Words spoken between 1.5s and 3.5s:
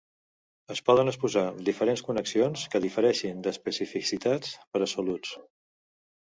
diferents connexions que difereixin